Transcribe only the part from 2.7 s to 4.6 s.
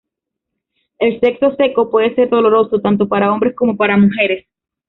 tanto para hombres como para mujeres.